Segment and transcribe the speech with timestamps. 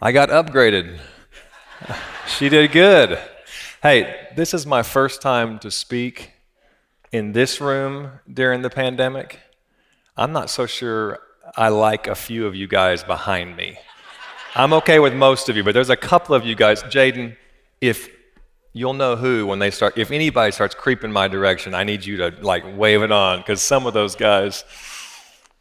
[0.00, 0.98] I got upgraded.
[2.26, 3.18] she did good.
[3.82, 6.32] Hey, this is my first time to speak
[7.12, 9.40] in this room during the pandemic.
[10.14, 11.20] I'm not so sure
[11.56, 13.78] I like a few of you guys behind me.
[14.54, 16.82] I'm okay with most of you, but there's a couple of you guys.
[16.82, 17.34] Jaden,
[17.80, 18.10] if
[18.74, 22.18] you'll know who when they start, if anybody starts creeping my direction, I need you
[22.18, 24.62] to like wave it on because some of those guys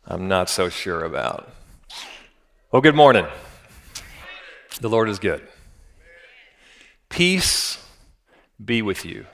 [0.06, 1.50] I'm not so sure about.
[2.74, 3.28] Well, good morning.
[4.80, 5.48] The Lord is good.
[7.10, 7.84] Peace
[8.64, 9.26] be with you.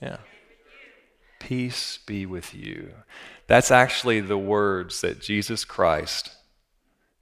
[0.00, 0.18] Yeah.
[1.40, 2.92] Peace be with you.
[3.46, 6.30] That's actually the words that Jesus Christ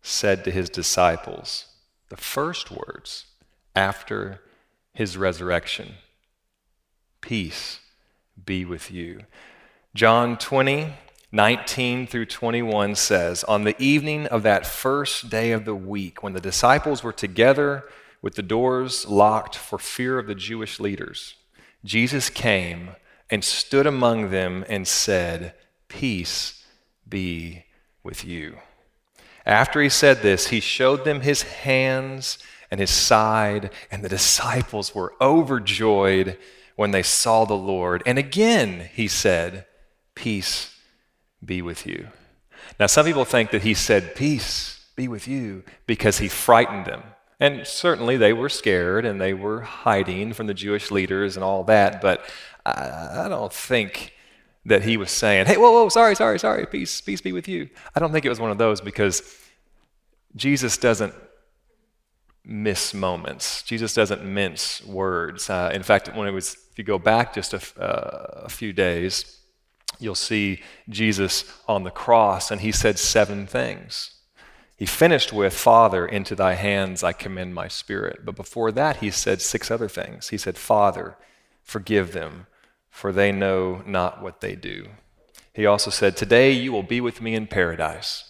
[0.02, 1.66] said to his disciples,
[2.09, 3.27] the first words
[3.74, 4.41] after
[4.93, 5.95] his resurrection.
[7.20, 7.80] Peace
[8.45, 9.20] be with you.
[9.95, 10.93] John 20,
[11.34, 16.34] 19 through 21 says, On the evening of that first day of the week, when
[16.34, 17.84] the disciples were together
[18.20, 21.37] with the doors locked for fear of the Jewish leaders,
[21.87, 22.90] Jesus came
[23.30, 25.54] and stood among them and said,
[25.88, 26.66] Peace
[27.09, 27.64] be
[28.02, 28.59] with you.
[29.46, 32.38] After he said this, he showed them his hands
[32.70, 36.37] and his side, and the disciples were overjoyed
[36.76, 38.02] when they saw the Lord.
[38.04, 39.64] And again, he said,
[40.14, 40.73] Peace
[41.45, 42.09] be with you.
[42.79, 47.02] Now, some people think that he said, Peace be with you, because he frightened them.
[47.40, 51.65] And certainly they were scared and they were hiding from the Jewish leaders and all
[51.65, 52.24] that, but
[52.65, 54.13] I, don't think
[54.65, 57.68] that he was saying, Hey, whoa, whoa, sorry, sorry, sorry, peace, peace be with you.
[57.96, 59.23] I don't think it was one of those because
[60.37, 61.15] Jesus doesn't
[62.45, 63.63] miss moments.
[63.63, 65.50] Jesus doesn't mince words.
[65.50, 68.72] Uh, in fact, when it was, if you go back just a, uh, a few
[68.72, 69.41] days,
[69.98, 74.10] you'll see Jesus on the cross, and he said seven things.
[74.76, 78.25] He finished with, Father, into thy hands I commend my spirit.
[78.25, 80.31] But before that, he said six other things.
[80.31, 81.16] He said, Father,
[81.62, 82.47] forgive them,
[82.91, 84.88] for they know not what they do.
[85.54, 88.24] He also said, Today you will be with me in paradise.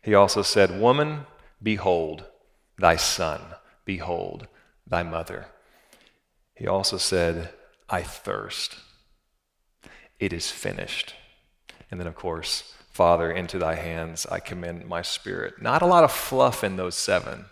[0.00, 1.26] He also said, Woman,
[1.62, 2.24] behold
[2.78, 3.40] thy son,
[3.84, 4.46] behold
[4.86, 5.48] thy mother.
[6.54, 7.50] He also said,
[7.90, 8.76] I thirst
[10.18, 11.14] it is finished.
[11.90, 15.60] And then, of course, Father, into thy hands I commend my spirit.
[15.60, 17.44] Not a lot of fluff in those seven,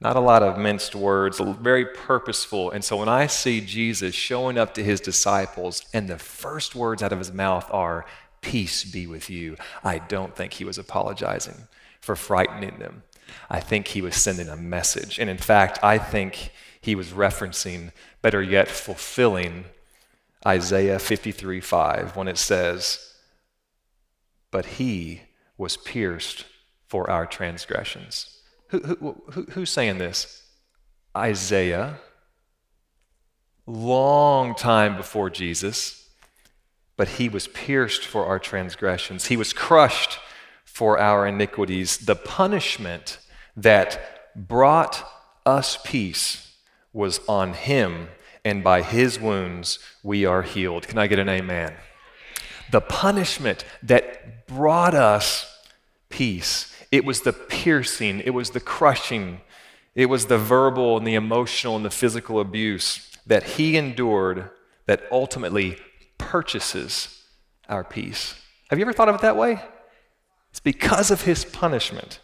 [0.00, 2.70] not a lot of minced words, very purposeful.
[2.70, 7.02] And so when I see Jesus showing up to his disciples and the first words
[7.02, 8.04] out of his mouth are,
[8.42, 11.68] Peace be with you, I don't think he was apologizing
[12.00, 13.04] for frightening them.
[13.48, 15.18] I think he was sending a message.
[15.18, 16.50] And in fact, I think
[16.80, 19.66] he was referencing, better yet, fulfilling
[20.46, 23.14] Isaiah 53 5, when it says,
[24.50, 25.22] But he
[25.56, 26.46] was pierced
[26.86, 28.40] for our transgressions.
[28.68, 30.42] Who, who, who, who's saying this?
[31.16, 31.98] Isaiah,
[33.66, 36.08] long time before Jesus,
[36.96, 39.26] but he was pierced for our transgressions.
[39.26, 40.18] He was crushed
[40.64, 41.98] for our iniquities.
[41.98, 43.18] The punishment
[43.56, 44.00] that
[44.34, 45.06] brought
[45.44, 46.56] us peace
[46.92, 48.08] was on him
[48.44, 50.88] and by his wounds we are healed.
[50.88, 51.74] Can I get an amen?
[52.70, 55.46] The punishment that brought us
[56.08, 59.40] peace, it was the piercing, it was the crushing,
[59.94, 64.50] it was the verbal and the emotional and the physical abuse that he endured
[64.86, 65.76] that ultimately
[66.18, 67.22] purchases
[67.68, 68.34] our peace.
[68.70, 69.60] Have you ever thought of it that way?
[70.50, 72.20] It's because of his punishment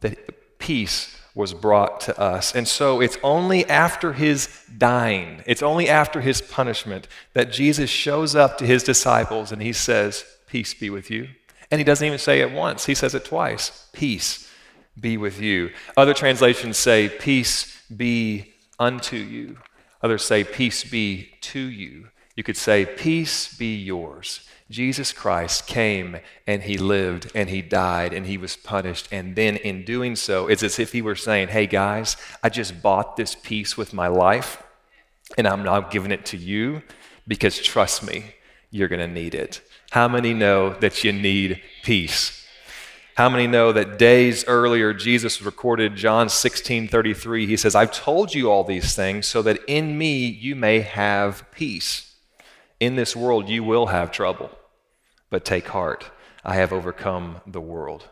[0.00, 2.54] that peace was brought to us.
[2.54, 8.34] And so it's only after his dying, it's only after his punishment that Jesus shows
[8.34, 11.28] up to his disciples and he says, Peace be with you.
[11.70, 14.50] And he doesn't even say it once, he says it twice Peace
[14.98, 15.70] be with you.
[15.94, 19.58] Other translations say, Peace be unto you.
[20.02, 22.08] Others say, Peace be to you.
[22.34, 24.48] You could say, Peace be yours.
[24.68, 29.08] Jesus Christ came and he lived and he died and he was punished.
[29.12, 32.82] And then in doing so, it's as if he were saying, Hey guys, I just
[32.82, 34.62] bought this peace with my life
[35.38, 36.82] and I'm now giving it to you
[37.28, 38.34] because trust me,
[38.70, 39.60] you're going to need it.
[39.90, 42.44] How many know that you need peace?
[43.16, 47.46] How many know that days earlier Jesus recorded John 16 33?
[47.46, 51.50] He says, I've told you all these things so that in me you may have
[51.50, 52.14] peace.
[52.78, 54.50] In this world, you will have trouble,
[55.30, 56.10] but take heart.
[56.44, 58.08] I have overcome the world.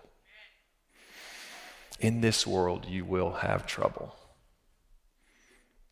[2.00, 4.16] In this world, you will have trouble.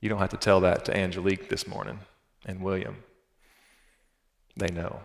[0.00, 2.00] You don't have to tell that to Angelique this morning
[2.44, 3.04] and William.
[4.56, 5.02] They know.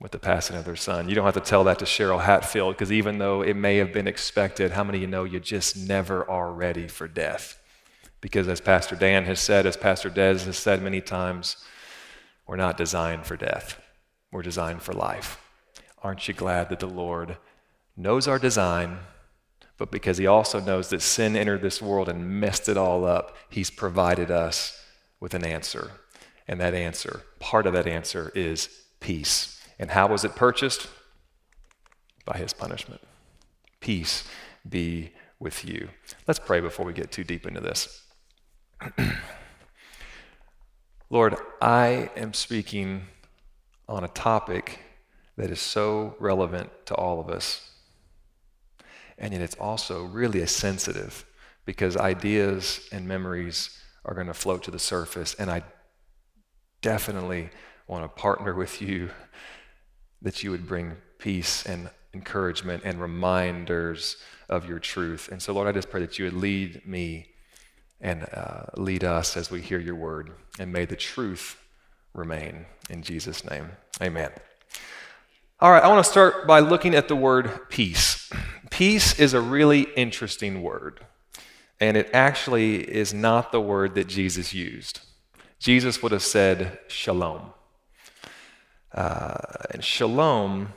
[0.00, 1.08] with the passing of their son.
[1.08, 3.92] You don't have to tell that to Cheryl Hatfield because even though it may have
[3.92, 7.58] been expected, how many of you know you just never are ready for death?
[8.22, 11.56] Because as Pastor Dan has said, as Pastor Des has said many times,
[12.46, 13.78] we're not designed for death,
[14.32, 15.40] we're designed for life.
[16.02, 17.36] Aren't you glad that the Lord
[17.96, 18.98] knows our design,
[19.76, 23.36] but because He also knows that sin entered this world and messed it all up,
[23.48, 24.82] He's provided us
[25.20, 25.90] with an answer.
[26.48, 28.68] And that answer, part of that answer, is
[28.98, 29.62] peace.
[29.78, 30.88] And how was it purchased?
[32.24, 33.00] By his punishment.
[33.80, 34.24] Peace
[34.68, 35.88] be with you.
[36.26, 38.02] Let's pray before we get too deep into this.
[41.10, 43.06] Lord, I am speaking
[43.90, 44.78] on a topic
[45.36, 47.70] that is so relevant to all of us.
[49.18, 51.26] And yet it's also really sensitive
[51.66, 55.34] because ideas and memories are going to float to the surface.
[55.34, 55.62] And I
[56.80, 57.50] definitely
[57.86, 59.10] want to partner with you
[60.22, 64.16] that you would bring peace and encouragement and reminders
[64.48, 65.28] of your truth.
[65.30, 67.26] And so, Lord, I just pray that you would lead me
[68.00, 70.30] and uh, lead us as we hear your word.
[70.58, 71.56] And may the truth
[72.14, 72.66] remain.
[72.88, 73.70] In Jesus' name,
[74.02, 74.30] amen.
[75.60, 78.30] All right, I want to start by looking at the word peace.
[78.70, 81.00] Peace is a really interesting word,
[81.78, 85.00] and it actually is not the word that Jesus used.
[85.58, 87.52] Jesus would have said shalom.
[88.92, 89.36] Uh,
[89.70, 90.72] and shalom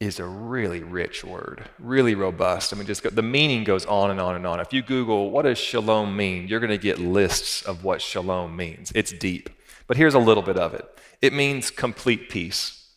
[0.00, 2.72] is a really rich word, really robust.
[2.72, 4.60] I mean, just go, the meaning goes on and on and on.
[4.60, 8.56] If you Google what does shalom mean, you're going to get lists of what shalom
[8.56, 8.92] means.
[8.94, 9.50] It's deep.
[9.86, 10.86] But here's a little bit of it
[11.20, 12.90] it means complete peace.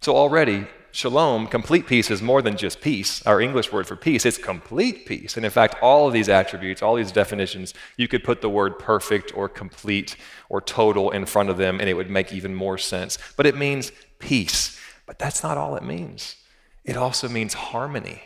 [0.00, 3.20] So already, Shalom, complete peace, is more than just peace.
[3.26, 5.36] Our English word for peace, it's complete peace.
[5.36, 8.78] And in fact, all of these attributes, all these definitions, you could put the word
[8.78, 10.14] perfect or complete
[10.48, 13.18] or total in front of them and it would make even more sense.
[13.36, 13.90] But it means
[14.20, 14.80] peace.
[15.04, 16.36] But that's not all it means.
[16.84, 18.22] It also means harmony.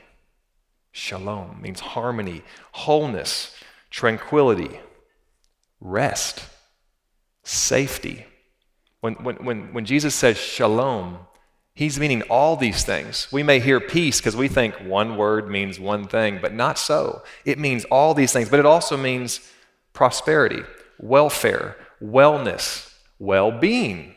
[0.92, 2.42] Shalom means harmony,
[2.72, 3.56] wholeness,
[3.88, 4.78] tranquility,
[5.80, 6.44] rest,
[7.48, 8.26] safety.
[9.00, 11.18] When, when, when, when Jesus says shalom,
[11.78, 13.28] He's meaning all these things.
[13.30, 17.22] We may hear peace because we think one word means one thing, but not so.
[17.44, 19.48] It means all these things, but it also means
[19.92, 20.64] prosperity,
[20.98, 24.16] welfare, wellness, well being.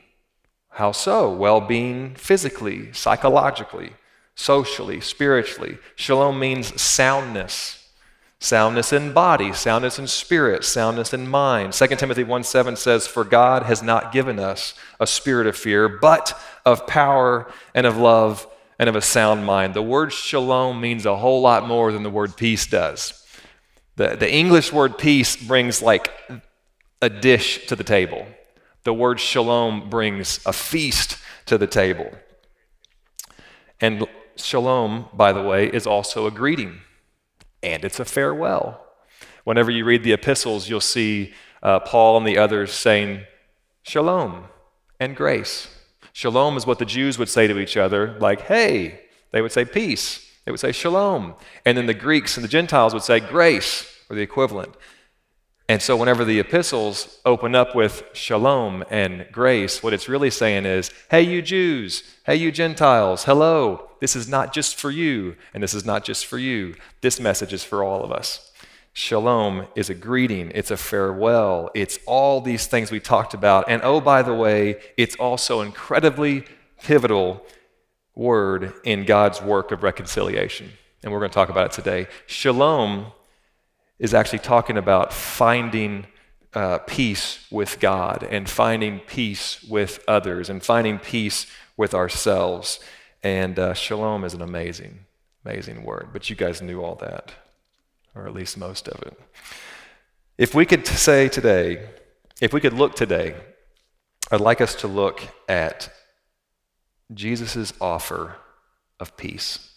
[0.69, 1.31] How so?
[1.31, 3.91] Well being physically, psychologically,
[4.33, 5.77] socially, spiritually.
[5.95, 7.80] Shalom means soundness
[8.41, 11.73] soundness in body, soundness in spirit, soundness in mind.
[11.73, 15.87] 2 Timothy 1 7 says, For God has not given us a spirit of fear,
[15.87, 18.47] but of power and of love
[18.79, 19.75] and of a sound mind.
[19.75, 23.25] The word shalom means a whole lot more than the word peace does.
[23.95, 26.11] The, the English word peace brings like
[26.99, 28.25] a dish to the table.
[28.83, 32.11] The word shalom brings a feast to the table.
[33.79, 36.79] And shalom, by the way, is also a greeting
[37.63, 38.85] and it's a farewell.
[39.43, 43.21] Whenever you read the epistles, you'll see uh, Paul and the others saying,
[43.83, 44.45] Shalom
[44.99, 45.67] and grace.
[46.13, 49.65] Shalom is what the Jews would say to each other, like, hey, they would say
[49.65, 50.27] peace.
[50.45, 51.35] They would say shalom.
[51.65, 54.73] And then the Greeks and the Gentiles would say grace, or the equivalent.
[55.71, 60.65] And so, whenever the epistles open up with shalom and grace, what it's really saying
[60.65, 63.87] is, hey, you Jews, hey, you Gentiles, hello.
[64.01, 66.75] This is not just for you, and this is not just for you.
[66.99, 68.51] This message is for all of us.
[68.91, 73.63] Shalom is a greeting, it's a farewell, it's all these things we talked about.
[73.69, 76.43] And oh, by the way, it's also incredibly
[76.83, 77.45] pivotal
[78.13, 80.69] word in God's work of reconciliation.
[81.01, 82.07] And we're going to talk about it today.
[82.27, 83.13] Shalom
[84.01, 86.07] is actually talking about finding
[86.55, 91.45] uh, peace with God and finding peace with others and finding peace
[91.77, 92.79] with ourselves.
[93.21, 95.05] And uh, shalom is an amazing,
[95.45, 96.09] amazing word.
[96.11, 97.31] But you guys knew all that,
[98.15, 99.17] or at least most of it.
[100.35, 101.87] If we could say today,
[102.41, 103.35] if we could look today,
[104.31, 105.93] I'd like us to look at
[107.13, 108.37] Jesus' offer
[108.99, 109.75] of peace.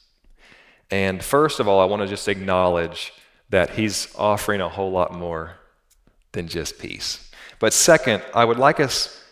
[0.91, 3.13] And first of all, I want to just acknowledge
[3.51, 5.57] that he's offering a whole lot more
[6.33, 7.31] than just peace.
[7.59, 9.23] But second, I would like us,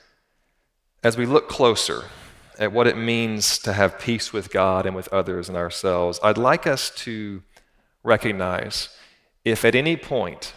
[1.02, 2.04] as we look closer
[2.58, 6.38] at what it means to have peace with God and with others and ourselves, I'd
[6.38, 7.42] like us to
[8.04, 8.88] recognize
[9.44, 10.54] if at any point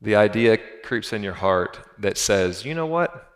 [0.00, 3.30] the idea creeps in your heart that says, you know what?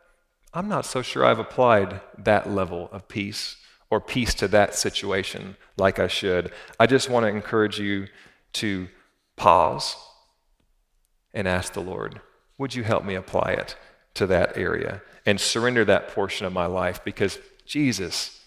[0.52, 3.56] I'm not so sure I've applied that level of peace
[3.90, 6.50] or peace to that situation like I should.
[6.80, 8.08] I just want to encourage you
[8.56, 8.88] to
[9.36, 9.96] pause
[11.32, 12.20] and ask the Lord,
[12.58, 13.76] would you help me apply it
[14.14, 18.40] to that area and surrender that portion of my life because Jesus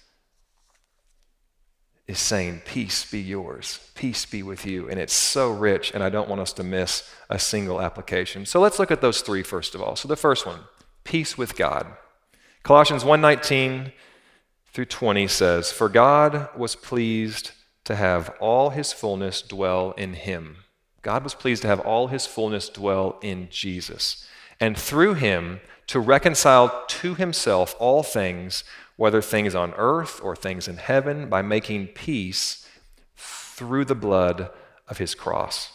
[2.07, 4.89] is saying, Peace be yours, peace be with you.
[4.89, 8.47] And it's so rich, and I don't want us to miss a single application.
[8.47, 9.95] So let's look at those three first of all.
[9.95, 10.61] So the first one,
[11.03, 11.85] peace with God.
[12.63, 13.91] Colossians 1:19
[14.73, 17.51] through 20 says, For God was pleased
[17.89, 20.57] to have all his fullness dwell in him.
[21.01, 24.27] God was pleased to have all his fullness dwell in Jesus,
[24.59, 28.63] and through him to reconcile to himself all things,
[28.95, 32.69] whether things on earth or things in heaven, by making peace
[33.15, 34.51] through the blood
[34.87, 35.71] of his cross.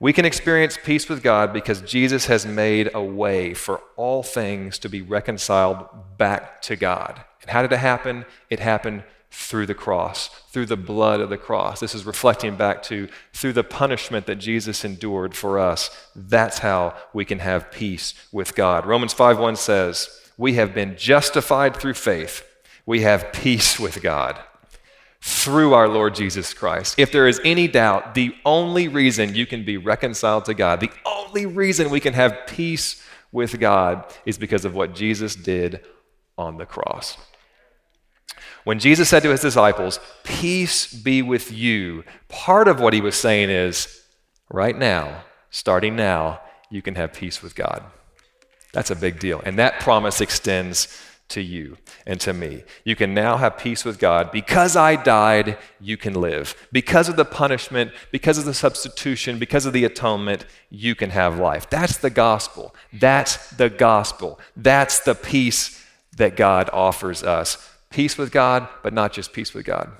[0.00, 4.80] We can experience peace with God because Jesus has made a way for all things
[4.80, 7.22] to be reconciled back to God.
[7.42, 8.24] And how did it happen?
[8.48, 11.80] It happened through the cross, through the blood of the cross.
[11.80, 15.90] This is reflecting back to through the punishment that Jesus endured for us.
[16.16, 18.86] That's how we can have peace with God.
[18.86, 22.44] Romans 5:1 says, "We have been justified through faith.
[22.86, 24.38] We have peace with God."
[25.22, 26.94] Through our Lord Jesus Christ.
[26.98, 30.90] If there is any doubt, the only reason you can be reconciled to God, the
[31.04, 35.84] only reason we can have peace with God is because of what Jesus did
[36.38, 37.18] on the cross.
[38.64, 43.16] When Jesus said to his disciples, Peace be with you, part of what he was
[43.16, 44.02] saying is,
[44.50, 46.40] right now, starting now,
[46.70, 47.82] you can have peace with God.
[48.72, 49.40] That's a big deal.
[49.44, 50.88] And that promise extends
[51.30, 52.64] to you and to me.
[52.84, 54.30] You can now have peace with God.
[54.30, 56.54] Because I died, you can live.
[56.70, 61.38] Because of the punishment, because of the substitution, because of the atonement, you can have
[61.38, 61.70] life.
[61.70, 62.74] That's the gospel.
[62.92, 64.38] That's the gospel.
[64.56, 65.84] That's the peace
[66.16, 69.90] that God offers us peace with God, but not just peace with God.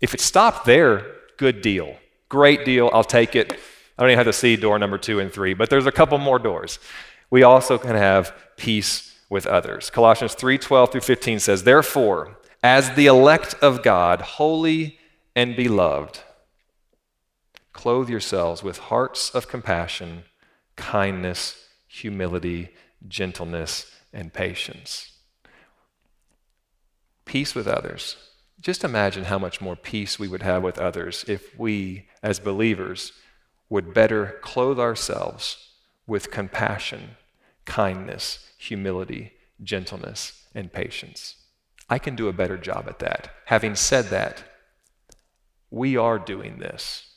[0.00, 1.04] If it stopped there,
[1.36, 1.96] good deal.
[2.28, 2.88] Great deal.
[2.92, 3.52] I'll take it.
[3.52, 6.16] I don't even have to see door number two and three, but there's a couple
[6.18, 6.78] more doors.
[7.28, 9.90] We also can have peace with others.
[9.90, 14.98] Colossians 3 12 through 15 says, Therefore, as the elect of God, holy
[15.36, 16.20] and beloved,
[17.72, 20.24] clothe yourselves with hearts of compassion,
[20.76, 22.70] kindness, humility,
[23.08, 25.09] gentleness, and patience
[27.30, 28.16] peace with others.
[28.60, 33.12] Just imagine how much more peace we would have with others if we, as believers,
[33.68, 35.68] would better clothe ourselves
[36.08, 37.10] with compassion,
[37.66, 39.30] kindness, humility,
[39.62, 41.36] gentleness, and patience.
[41.88, 43.30] I can do a better job at that.
[43.44, 44.42] Having said that,
[45.70, 47.14] we are doing this.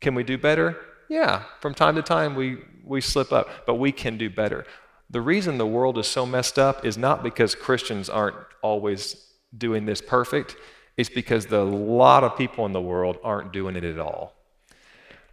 [0.00, 0.76] Can we do better?
[1.08, 4.66] Yeah, from time to time we, we slip up, but we can do better.
[5.08, 9.86] The reason the world is so messed up is not because Christians aren't always doing
[9.86, 10.56] this perfect,
[10.96, 14.34] it's because the, lot of people in the world aren't doing it at all.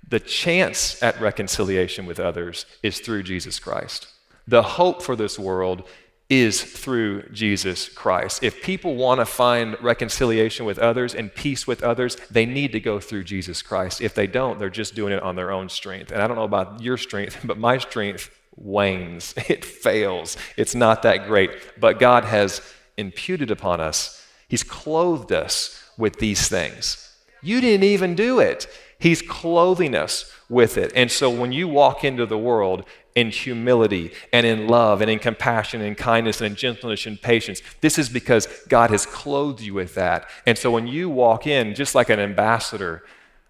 [0.08, 4.08] The chance at reconciliation with others is through Jesus Christ.
[4.48, 5.84] The hope for this world
[6.30, 8.44] is through Jesus Christ.
[8.44, 12.80] If people want to find reconciliation with others and peace with others, they need to
[12.80, 14.00] go through Jesus Christ.
[14.00, 16.12] If they don't, they're just doing it on their own strength.
[16.12, 20.38] And I don't know about your strength, but my strength wanes, it fails.
[20.56, 21.52] It's not that great.
[21.80, 22.62] But God has
[23.00, 24.26] imputed upon us.
[24.48, 27.06] He's clothed us with these things.
[27.42, 28.68] You didn't even do it.
[29.00, 30.92] He's clothing us with it.
[30.96, 32.84] And so when you walk into the world
[33.16, 37.62] in humility and in love and in compassion and kindness and in gentleness and patience,
[37.82, 40.30] this is because God has clothed you with that.
[40.46, 43.04] And so when you walk in, just like an ambassador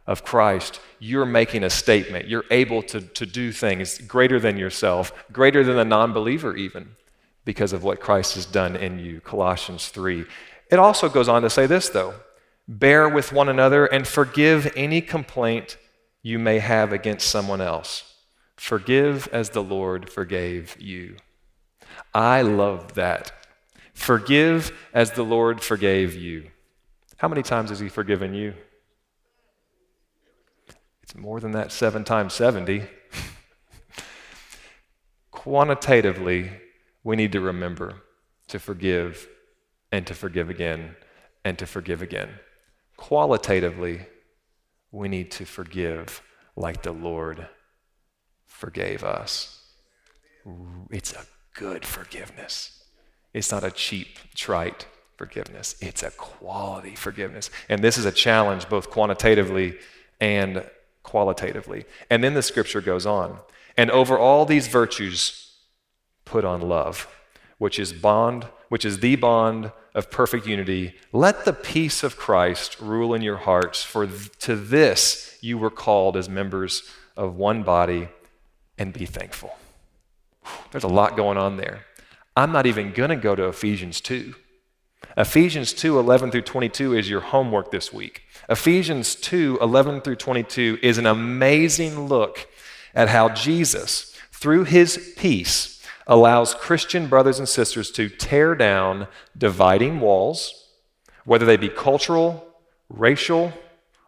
[0.06, 2.28] of Christ, you're making a statement.
[2.28, 6.96] You're able to, to do things greater than yourself, greater than the non believer, even
[7.50, 9.22] because of what Christ has done in you.
[9.22, 10.24] Colossians 3.
[10.70, 12.14] It also goes on to say this, though
[12.68, 15.76] bear with one another and forgive any complaint
[16.22, 18.14] you may have against someone else.
[18.56, 21.16] Forgive as the Lord forgave you.
[22.14, 23.32] I love that.
[23.96, 26.52] Forgive as the Lord forgave you.
[27.18, 28.54] How many times has He forgiven you?
[31.02, 32.84] It's more than that, seven times 70.
[35.32, 36.52] Quantitatively,
[37.10, 37.96] we need to remember
[38.48, 39.28] to forgive
[39.92, 40.96] and to forgive again
[41.44, 42.30] and to forgive again.
[42.98, 44.06] Qualitatively,
[44.92, 46.22] we need to forgive
[46.56, 47.48] like the Lord
[48.46, 49.60] forgave us.
[50.92, 51.26] It's a
[51.56, 52.84] good forgiveness.
[53.34, 54.86] It's not a cheap, trite
[55.18, 55.78] forgiveness.
[55.82, 57.50] It's a quality forgiveness.
[57.70, 59.80] And this is a challenge both quantitatively
[60.22, 60.64] and
[61.02, 61.86] qualitatively.
[62.12, 63.40] And then the scripture goes on.
[63.76, 65.49] And over all these virtues,
[66.30, 67.08] put on love,
[67.58, 70.96] which is bond, which is the bond of perfect unity.
[71.12, 76.16] Let the peace of Christ rule in your hearts, for to this you were called
[76.16, 76.84] as members
[77.18, 78.08] of one body,
[78.78, 79.58] and be thankful.
[80.72, 81.86] There's a lot going on there.
[82.36, 84.34] I'm not even going to go to Ephesians 2.
[85.18, 88.24] Ephesians 2 11 through 22 is your homework this week.
[88.48, 92.48] Ephesians 2 11 through 22 is an amazing look
[92.94, 95.79] at how Jesus, through his peace,
[96.10, 100.68] allows Christian brothers and sisters to tear down dividing walls,
[101.24, 102.46] whether they be cultural,
[102.90, 103.54] racial,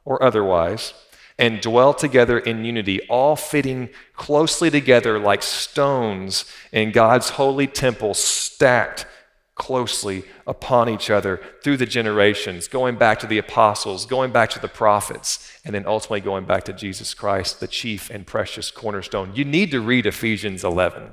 [0.03, 0.95] or otherwise,
[1.37, 8.15] and dwell together in unity, all fitting closely together like stones in God's holy temple,
[8.15, 9.05] stacked
[9.53, 14.59] closely upon each other through the generations, going back to the apostles, going back to
[14.59, 19.35] the prophets, and then ultimately going back to Jesus Christ, the chief and precious cornerstone.
[19.35, 21.11] You need to read Ephesians 11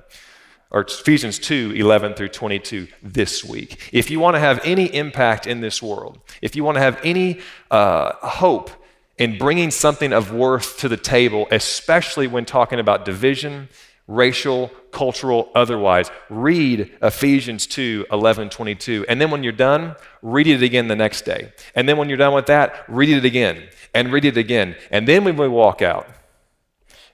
[0.70, 3.90] or Ephesians 2 11 through 22 this week.
[3.92, 7.00] If you want to have any impact in this world, if you want to have
[7.02, 8.70] any uh, hope
[9.18, 13.68] in bringing something of worth to the table, especially when talking about division,
[14.06, 16.10] racial, cultural, otherwise.
[16.30, 19.04] Read Ephesians 2 11, 22.
[19.08, 21.52] And then when you're done, read it again the next day.
[21.74, 24.76] And then when you're done with that, read it again and read it again.
[24.90, 26.08] And then when we walk out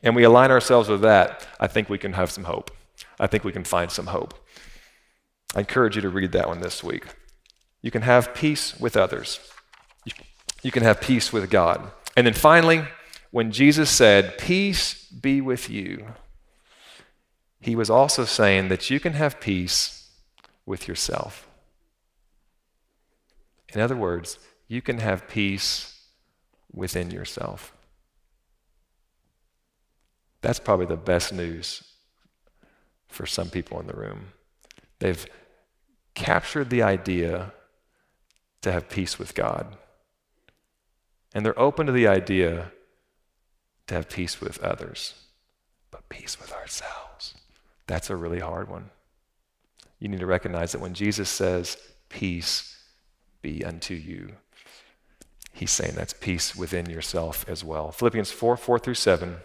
[0.02, 2.70] and we align ourselves with that, I think we can have some hope.
[3.18, 4.34] I think we can find some hope.
[5.54, 7.04] I encourage you to read that one this week.
[7.82, 9.38] You can have peace with others
[10.64, 11.92] you can have peace with God.
[12.16, 12.84] And then finally,
[13.30, 16.06] when Jesus said, Peace be with you,
[17.60, 20.10] he was also saying that you can have peace
[20.66, 21.46] with yourself.
[23.74, 26.08] In other words, you can have peace
[26.72, 27.72] within yourself.
[30.40, 31.82] That's probably the best news
[33.14, 34.32] for some people in the room.
[34.98, 35.26] They've
[36.14, 37.52] captured the idea
[38.62, 39.76] to have peace with God.
[41.34, 42.72] And they're open to the idea
[43.86, 45.14] to have peace with others,
[45.90, 47.34] but peace with ourselves.
[47.86, 48.90] That's a really hard one.
[49.98, 51.76] You need to recognize that when Jesus says,
[52.08, 52.82] Peace
[53.42, 54.34] be unto you,
[55.52, 57.90] he's saying that's peace within yourself as well.
[57.90, 59.36] Philippians 4 4 through 7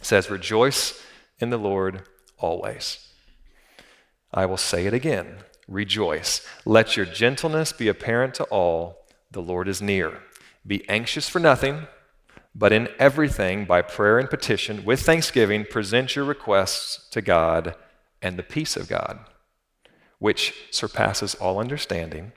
[0.00, 1.02] says, Rejoice
[1.38, 2.02] in the Lord
[2.38, 3.08] always.
[4.32, 6.46] I will say it again rejoice.
[6.64, 9.06] Let your gentleness be apparent to all.
[9.30, 10.22] The Lord is near.
[10.66, 11.86] Be anxious for nothing,
[12.54, 17.74] but in everything, by prayer and petition, with thanksgiving, present your requests to God,
[18.22, 19.20] and the peace of God,
[20.18, 22.32] which surpasses all understanding,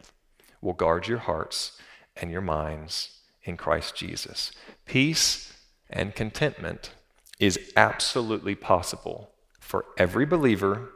[0.61, 1.79] will guard your hearts
[2.15, 4.51] and your minds in Christ Jesus.
[4.85, 5.53] Peace
[5.89, 6.91] and contentment
[7.39, 9.30] is absolutely possible
[9.71, 10.89] for every believer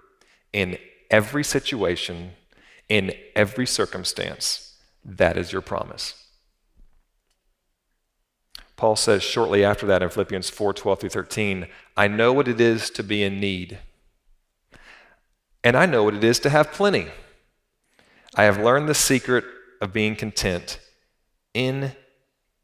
[0.51, 0.77] in
[1.09, 2.31] every situation,
[2.89, 4.75] in every circumstance.
[5.01, 6.25] That is your promise.
[8.75, 12.59] Paul says shortly after that in Philippians 4 12 through 13, I know what it
[12.59, 13.79] is to be in need,
[15.63, 17.07] and I know what it is to have plenty.
[18.35, 19.45] I have learned the secret
[19.79, 20.81] of being content
[21.53, 21.93] in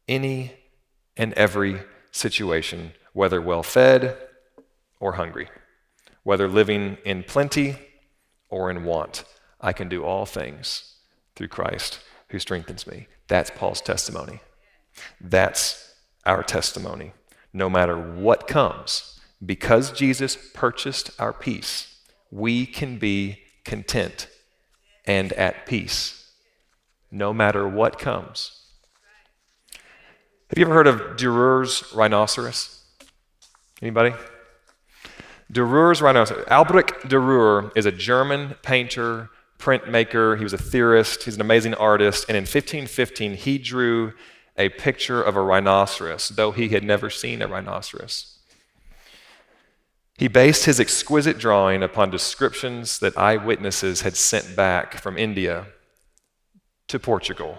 [0.06, 0.52] any
[1.16, 4.18] and every situation, whether well fed
[5.00, 5.48] or hungry,
[6.22, 7.76] whether living in plenty
[8.48, 9.24] or in want.
[9.60, 10.96] I can do all things
[11.34, 13.06] through Christ who strengthens me.
[13.28, 14.40] That's Paul's testimony.
[15.20, 17.12] That's our testimony,
[17.52, 19.20] no matter what comes.
[19.44, 21.98] Because Jesus purchased our peace,
[22.30, 24.28] we can be content
[25.04, 26.30] and at peace,
[27.10, 28.58] no matter what comes.
[30.48, 32.84] Have you ever heard of Dürer's rhinoceros?
[33.80, 34.14] Anybody?
[35.52, 36.46] Dürer's rhinoceros.
[36.48, 40.38] Albrecht Dürer is a German painter, printmaker.
[40.38, 41.24] He was a theorist.
[41.24, 42.24] He's an amazing artist.
[42.28, 44.14] And in 1515, he drew
[44.56, 48.38] a picture of a rhinoceros, though he had never seen a rhinoceros.
[50.18, 55.66] He based his exquisite drawing upon descriptions that eyewitnesses had sent back from India
[56.88, 57.58] to Portugal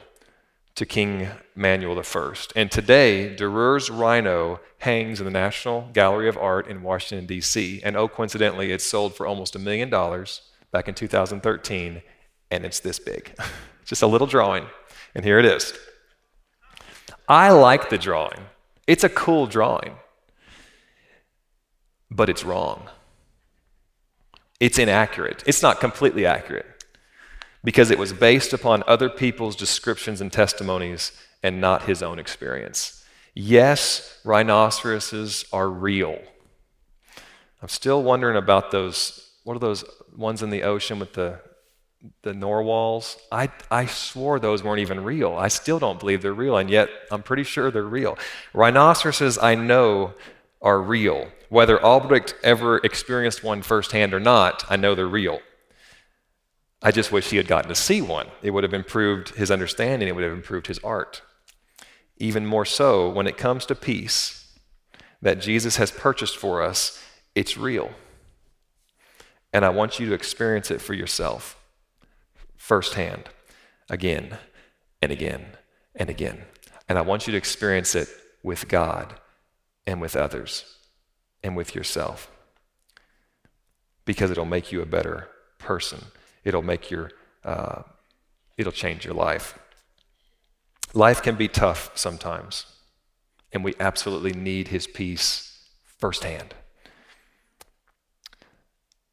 [0.75, 2.33] to King Manuel I.
[2.55, 7.81] And today, Dürer's rhino hangs in the National Gallery of Art in Washington, D.C.
[7.83, 12.01] And oh, coincidentally, it sold for almost a million dollars back in 2013,
[12.49, 13.35] and it's this big.
[13.85, 14.65] Just a little drawing,
[15.13, 15.73] and here it is.
[17.27, 18.39] I like the drawing.
[18.87, 19.97] It's a cool drawing,
[22.09, 22.89] but it's wrong.
[24.59, 25.43] It's inaccurate.
[25.45, 26.72] It's not completely accurate
[27.63, 33.05] because it was based upon other people's descriptions and testimonies and not his own experience.
[33.33, 36.19] Yes, rhinoceroses are real.
[37.61, 39.83] I'm still wondering about those, what are those
[40.15, 41.39] ones in the ocean with the
[42.21, 45.35] the narwhals, I, I swore those weren't even real.
[45.35, 48.17] I still don't believe they're real, and yet I'm pretty sure they're real.
[48.53, 50.13] Rhinoceroses, I know,
[50.61, 51.29] are real.
[51.49, 55.39] Whether Albrecht ever experienced one firsthand or not, I know they're real.
[56.83, 58.27] I just wish he had gotten to see one.
[58.41, 61.21] It would have improved his understanding, it would have improved his art.
[62.17, 64.53] Even more so, when it comes to peace
[65.21, 67.01] that Jesus has purchased for us,
[67.33, 67.91] it's real.
[69.53, 71.57] And I want you to experience it for yourself
[72.57, 73.29] firsthand,
[73.89, 74.37] again
[75.01, 75.45] and again
[75.95, 76.43] and again.
[76.87, 78.07] And I want you to experience it
[78.41, 79.15] with God
[79.85, 80.77] and with others
[81.43, 82.29] and with yourself
[84.05, 86.05] because it'll make you a better person.
[86.43, 87.11] It'll make your,
[87.43, 87.83] uh,
[88.57, 89.57] it'll change your life.
[90.93, 92.65] Life can be tough sometimes,
[93.51, 96.53] and we absolutely need His peace firsthand.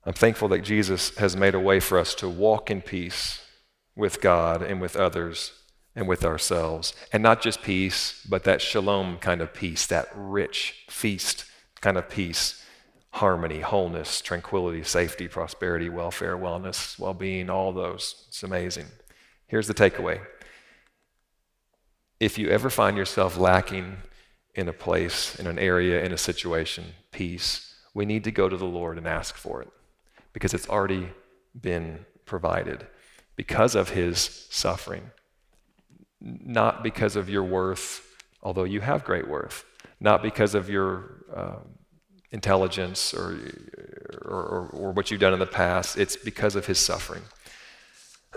[0.05, 3.45] I'm thankful that Jesus has made a way for us to walk in peace
[3.95, 5.53] with God and with others
[5.95, 6.95] and with ourselves.
[7.13, 11.45] And not just peace, but that shalom kind of peace, that rich feast
[11.81, 12.65] kind of peace,
[13.13, 18.27] harmony, wholeness, tranquility, safety, prosperity, welfare, wellness, well being, all those.
[18.29, 18.87] It's amazing.
[19.47, 20.21] Here's the takeaway
[22.21, 23.97] if you ever find yourself lacking
[24.55, 28.57] in a place, in an area, in a situation, peace, we need to go to
[28.57, 29.71] the Lord and ask for it
[30.33, 31.09] because it's already
[31.59, 32.87] been provided
[33.37, 35.11] because of his suffering,
[36.21, 38.07] not because of your worth,
[38.43, 39.65] although you have great worth,
[39.99, 41.57] not because of your uh,
[42.33, 43.39] intelligence or,
[44.25, 45.99] or, or what you've done in the past.
[45.99, 47.23] It's because of his suffering.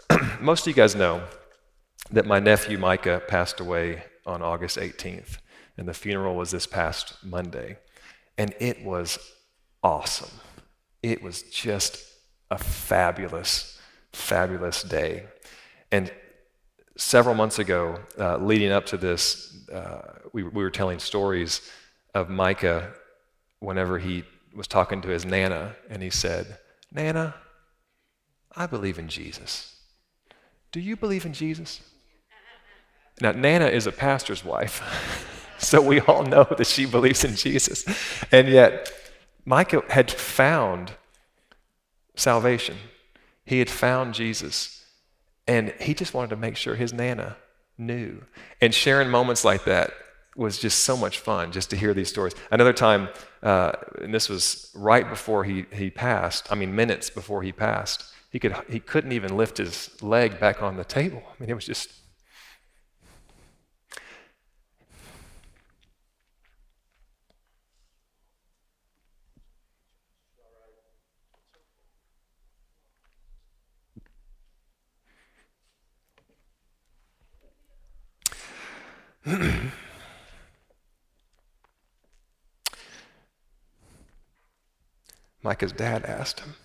[0.41, 1.23] Most of you guys know
[2.11, 5.37] that my nephew Micah passed away on August 18th,
[5.77, 7.77] and the funeral was this past Monday.
[8.37, 9.19] And it was
[9.83, 10.31] awesome.
[11.01, 12.03] It was just
[12.49, 13.79] a fabulous,
[14.11, 15.25] fabulous day.
[15.91, 16.11] And
[16.97, 21.61] several months ago, uh, leading up to this, uh, we, we were telling stories
[22.13, 22.93] of Micah
[23.63, 24.23] whenever he
[24.53, 26.57] was talking to his Nana, and he said,
[26.91, 27.35] Nana,
[28.55, 29.77] I believe in Jesus.
[30.71, 31.81] Do you believe in Jesus?
[33.21, 34.81] Now, Nana is a pastor's wife,
[35.57, 37.85] so we all know that she believes in Jesus.
[38.31, 38.91] And yet,
[39.45, 40.91] Micah had found
[42.15, 42.75] salvation.
[43.45, 44.85] He had found Jesus.
[45.47, 47.37] And he just wanted to make sure his Nana
[47.77, 48.23] knew.
[48.61, 49.91] And sharing moments like that
[50.35, 52.33] was just so much fun just to hear these stories.
[52.51, 53.09] Another time,
[53.43, 58.05] uh, and this was right before he, he passed, I mean, minutes before he passed,
[58.31, 61.21] he, could, he couldn't even lift his leg back on the table.
[61.27, 61.89] I mean, it was just
[85.43, 86.55] Micah's dad asked him,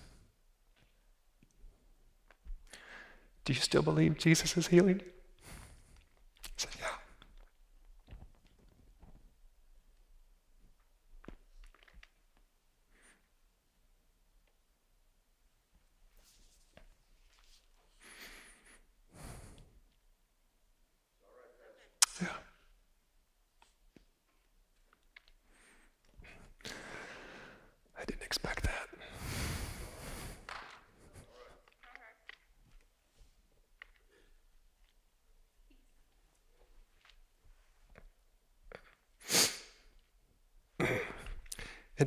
[3.43, 5.01] Do you still believe Jesus is healing?
[6.43, 6.99] He said, Yeah.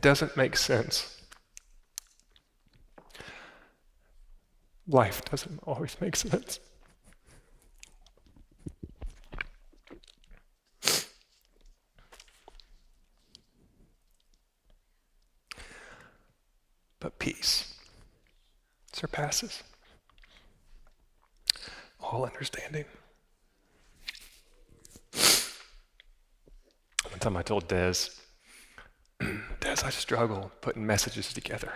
[0.03, 1.17] It doesn't make sense.
[4.88, 6.59] Life doesn't always make sense.
[16.99, 17.73] But peace
[18.93, 19.62] surpasses
[22.01, 22.87] all understanding.
[27.09, 28.22] One time I told Des,
[29.85, 31.73] I struggle putting messages together.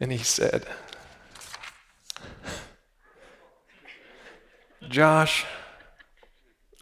[0.00, 0.66] And he said,
[4.88, 5.44] Josh,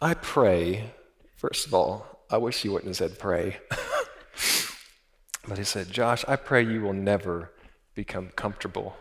[0.01, 0.91] I pray,
[1.35, 3.57] first of all, I wish you wouldn't have said pray.
[5.47, 7.51] but he said, Josh, I pray you will never
[7.95, 8.95] become comfortable,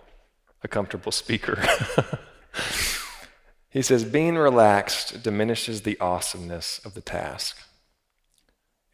[0.63, 1.63] a comfortable speaker.
[3.71, 7.59] he says, being relaxed diminishes the awesomeness of the task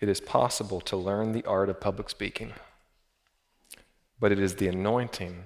[0.03, 2.53] it is possible to learn the art of public speaking,
[4.19, 5.45] but it is the anointing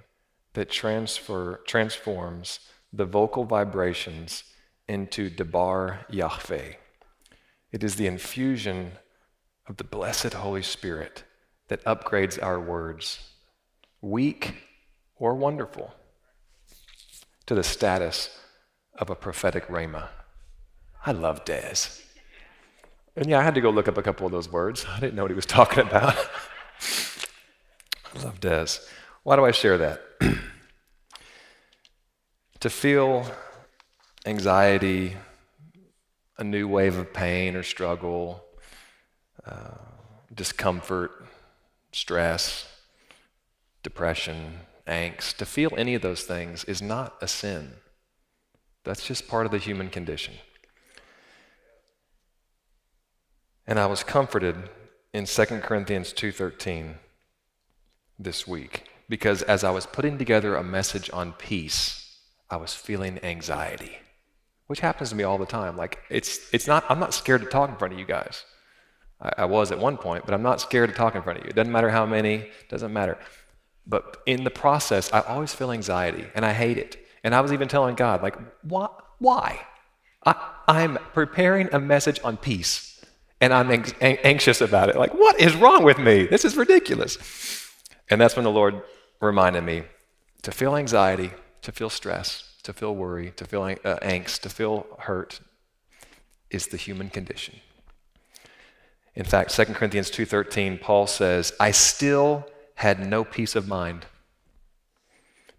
[0.54, 4.44] that transfer, transforms the vocal vibrations
[4.88, 6.72] into Debar Yahweh.
[7.70, 8.92] It is the infusion
[9.66, 11.24] of the blessed Holy Spirit
[11.68, 13.28] that upgrades our words,
[14.00, 14.54] weak
[15.16, 15.92] or wonderful,
[17.44, 18.38] to the status
[18.94, 20.08] of a prophetic rhema.
[21.04, 22.05] I love Des.
[23.16, 24.84] And yeah, I had to go look up a couple of those words.
[24.88, 26.14] I didn't know what he was talking about.
[28.14, 28.66] I love Des.
[29.22, 30.02] Why do I share that?
[32.60, 33.26] to feel
[34.26, 35.16] anxiety,
[36.38, 38.44] a new wave of pain or struggle,
[39.46, 39.78] uh,
[40.34, 41.26] discomfort,
[41.92, 42.68] stress,
[43.82, 47.72] depression, angst, to feel any of those things is not a sin.
[48.84, 50.34] That's just part of the human condition.
[53.66, 54.70] And I was comforted
[55.12, 56.98] in 2 Corinthians 2:13
[58.18, 63.18] this week because as I was putting together a message on peace, I was feeling
[63.24, 63.98] anxiety,
[64.66, 65.76] which happens to me all the time.
[65.76, 68.44] Like it's it's not I'm not scared to talk in front of you guys.
[69.20, 71.44] I, I was at one point, but I'm not scared to talk in front of
[71.44, 71.50] you.
[71.50, 73.18] It doesn't matter how many, doesn't matter.
[73.86, 76.98] But in the process, I always feel anxiety and I hate it.
[77.24, 78.88] And I was even telling God, like, why?
[79.18, 79.60] Why?
[80.24, 80.34] I,
[80.68, 82.95] I'm preparing a message on peace
[83.40, 83.70] and I'm
[84.00, 84.96] anxious about it.
[84.96, 86.26] Like, what is wrong with me?
[86.26, 87.18] This is ridiculous.
[88.08, 88.82] And that's when the Lord
[89.20, 89.82] reminded me
[90.42, 91.30] to feel anxiety,
[91.62, 95.40] to feel stress, to feel worry, to feel uh, angst, to feel hurt
[96.50, 97.56] is the human condition.
[99.14, 102.46] In fact, 2 Corinthians 2:13 Paul says, "I still
[102.76, 104.06] had no peace of mind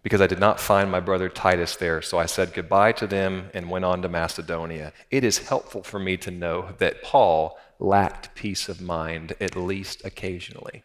[0.02, 3.50] because I did not find my brother Titus there, so I said goodbye to them
[3.52, 8.34] and went on to Macedonia." It is helpful for me to know that Paul lacked
[8.34, 10.82] peace of mind at least occasionally.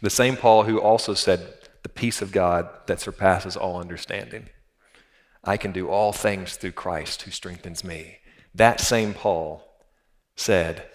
[0.00, 4.48] The same Paul who also said, The peace of God that surpasses all understanding.
[5.42, 8.18] I can do all things through Christ who strengthens me.
[8.54, 9.66] That same Paul
[10.34, 10.88] said,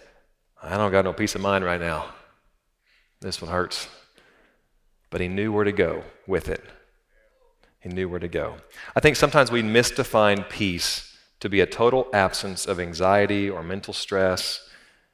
[0.62, 2.14] I don't got no peace of mind right now.
[3.22, 3.88] This one hurts.
[5.10, 6.64] But he knew where to go with it.
[7.80, 8.58] He knew where to go.
[8.96, 11.11] I think sometimes we misdefine peace
[11.42, 14.70] to be a total absence of anxiety or mental stress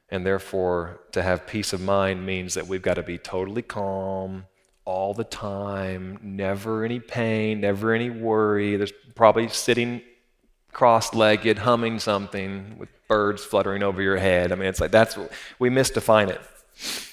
[0.10, 4.46] and therefore, to have peace of mind means that we've got to be totally calm
[4.86, 8.78] all the time, never any pain, never any worry.
[8.78, 10.02] There's probably sitting
[10.72, 14.52] cross legged, humming something with birds fluttering over your head.
[14.52, 15.18] I mean, it's like that's,
[15.60, 16.42] we misdefine it.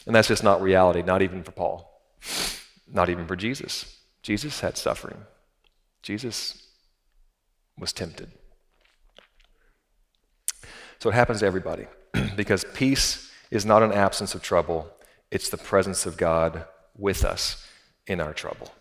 [0.06, 2.00] And that's just not reality, not even for Paul,
[2.86, 3.98] not even for Jesus.
[4.22, 5.24] Jesus had suffering,
[6.02, 6.68] Jesus
[7.76, 8.30] was tempted.
[11.04, 11.84] So it happens to everybody.
[12.34, 14.90] because peace is not an absence of trouble,
[15.30, 16.64] it's the presence of God
[16.96, 17.62] with us
[18.06, 18.72] in our trouble.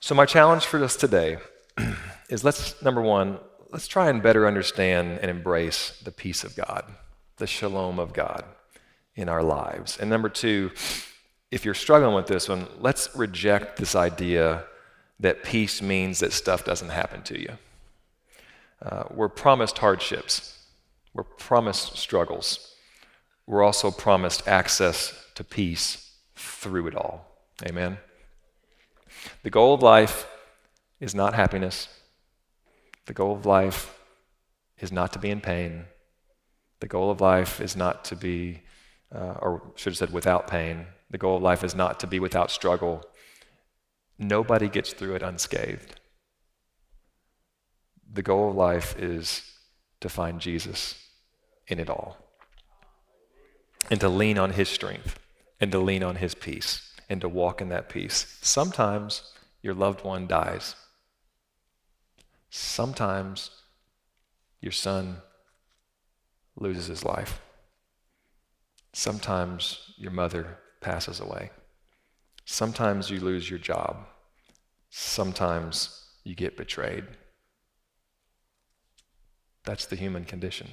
[0.00, 1.36] So, my challenge for us today
[2.30, 3.38] is let's, number one,
[3.70, 6.86] let's try and better understand and embrace the peace of God,
[7.36, 8.42] the shalom of God
[9.14, 9.98] in our lives.
[9.98, 10.70] And number two,
[11.50, 14.64] if you're struggling with this one, let's reject this idea
[15.20, 17.58] that peace means that stuff doesn't happen to you.
[18.80, 20.63] Uh, we're promised hardships.
[21.14, 22.74] We're promised struggles.
[23.46, 27.38] We're also promised access to peace through it all.
[27.64, 27.98] Amen.
[29.44, 30.26] The goal of life
[31.00, 31.88] is not happiness.
[33.06, 33.96] The goal of life
[34.80, 35.84] is not to be in pain.
[36.80, 38.62] The goal of life is not to be,
[39.14, 40.86] uh, or should have said, without pain.
[41.10, 43.04] The goal of life is not to be without struggle.
[44.18, 46.00] Nobody gets through it unscathed.
[48.12, 49.52] The goal of life is
[50.00, 51.03] to find Jesus
[51.68, 52.16] in it all.
[53.90, 55.18] And to lean on His strength
[55.60, 58.38] and to lean on His peace and to walk in that peace.
[58.40, 60.74] Sometimes your loved one dies.
[62.50, 63.50] Sometimes
[64.60, 65.18] your son
[66.56, 67.40] loses his life.
[68.92, 71.50] Sometimes your mother passes away.
[72.44, 74.06] Sometimes you lose your job.
[74.90, 77.04] Sometimes you get betrayed.
[79.64, 80.68] That's the human condition.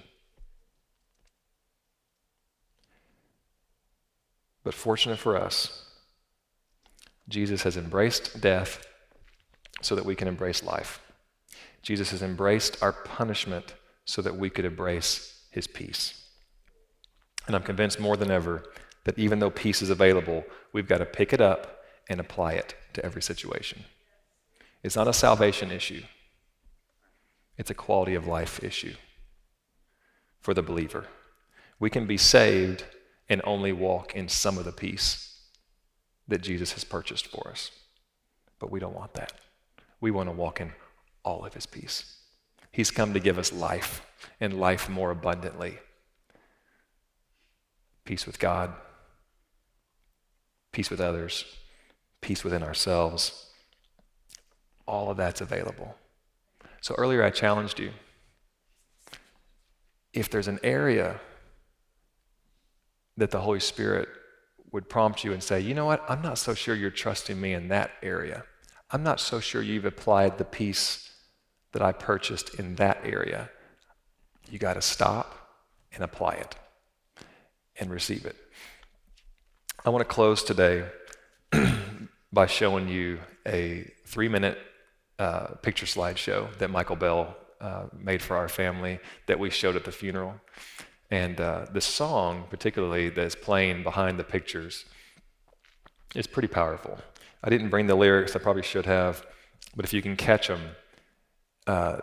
[4.64, 5.86] But fortunate for us,
[7.28, 8.86] Jesus has embraced death
[9.82, 11.02] so that we can embrace life.
[11.82, 13.74] Jesus has embraced our punishment
[14.06, 16.28] so that we could embrace his peace.
[17.48, 18.64] And I'm convinced more than ever
[19.04, 20.44] that even though peace is available,
[20.74, 23.84] we've got to pick it up and apply it to every situation.
[24.84, 26.04] It's not a salvation issue,
[27.58, 28.96] it's a quality of life issue
[30.40, 31.06] for the believer.
[31.80, 32.86] We can be saved
[33.32, 35.40] and only walk in some of the peace
[36.28, 37.72] that Jesus has purchased for us.
[38.60, 39.32] But we don't want that.
[40.02, 40.74] We want to walk in
[41.24, 42.18] all of his peace.
[42.74, 44.06] He's come to give us life
[44.42, 45.78] and life more abundantly.
[48.04, 48.74] Peace with God,
[50.74, 51.46] peace with others,
[52.20, 53.48] peace within ourselves.
[54.88, 55.96] all of that's available.
[56.82, 57.92] So earlier I challenged you.
[60.14, 61.22] If there's an area
[63.22, 64.10] that the Holy Spirit
[64.72, 67.54] would prompt you and say, you know what, I'm not so sure you're trusting me
[67.54, 68.46] in that area.
[68.90, 71.14] I'm not so sure you've applied the peace
[71.74, 73.52] that I purchased in that area.
[74.50, 75.38] You got to stop
[75.94, 76.56] and apply it
[77.80, 78.36] and receive it.
[79.86, 80.88] I want to close today
[82.34, 84.58] by showing you a three minute
[85.20, 89.86] uh, picture slideshow that Michael Bell uh, made for our family that we showed at
[89.86, 90.42] the funeral.
[91.12, 94.86] And uh, the song, particularly, that's playing behind the pictures,
[96.16, 96.98] is pretty powerful.
[97.44, 99.26] I didn't bring the lyrics, I probably should have,
[99.76, 100.62] but if you can catch them,
[101.68, 101.98] uh,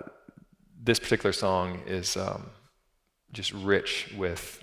[0.83, 2.51] this particular song is um,
[3.33, 4.63] just rich with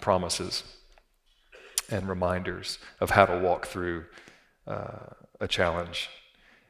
[0.00, 0.64] promises
[1.88, 4.04] and reminders of how to walk through
[4.66, 5.06] uh,
[5.40, 6.08] a challenge.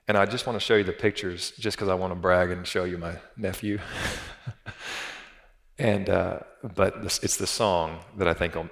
[0.08, 2.50] And I just want to show you the pictures just because I want to brag
[2.50, 3.78] and show you my nephew.
[5.82, 6.38] and uh,
[6.76, 8.70] but this, it's the song that I think will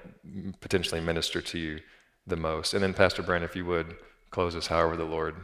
[0.61, 1.81] potentially minister to you
[2.25, 2.73] the most.
[2.73, 3.97] And then Pastor Brent, if you would
[4.31, 5.35] close us however the Lord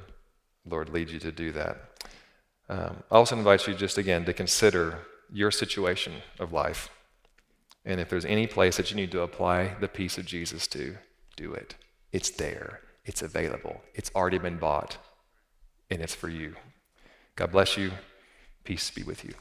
[0.64, 1.76] Lord leads you to do that.
[2.68, 5.00] Um, I also invite you just again to consider
[5.32, 6.88] your situation of life.
[7.84, 10.96] And if there's any place that you need to apply the peace of Jesus to,
[11.36, 11.74] do it.
[12.12, 14.98] It's there, it's available, it's already been bought,
[15.90, 16.54] and it's for you.
[17.36, 17.90] God bless you.
[18.64, 19.34] Peace be with you.